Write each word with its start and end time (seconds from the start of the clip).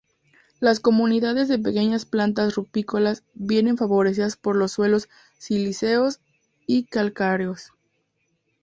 Las 0.59 0.79
comunidades 0.79 1.47
de 1.47 1.59
pequeñas 1.59 2.05
plantas 2.07 2.55
rupícolas 2.55 3.23
vienen 3.35 3.77
favorecidas 3.77 4.35
por 4.35 4.55
los 4.55 4.71
suelos 4.71 5.09
silíceos 5.37 6.21
y 6.65 6.85
calcáreos. 6.85 7.71